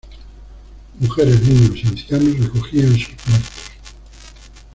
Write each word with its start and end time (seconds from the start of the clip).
Mujeres, 0.99 1.39
niños 1.43 1.75
y 1.75 1.85
ancianos 1.87 2.39
recogían 2.39 2.87
a 2.87 2.95
sus 2.97 3.07
muertos. 3.27 3.71